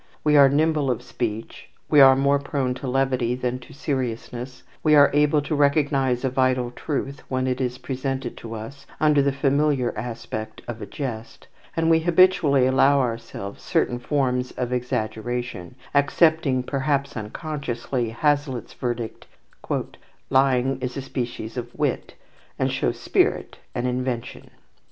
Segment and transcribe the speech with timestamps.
[0.23, 4.95] We are nimble of speech, we are more prone to levity than to seriousness, we
[4.95, 9.31] are able to recognize a vital truth when it is presented to us under the
[9.31, 11.45] familiar aspect of a jest,
[11.77, 19.27] and we habitually allow ourselves certain forms of exaggeration, accepting, perhaps unconsciously, Hazlitt's verdict:
[20.31, 22.15] "Lying is a species of wit,
[22.57, 24.49] and shows spirit and invention."